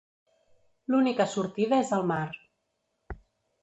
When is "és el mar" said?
1.85-2.25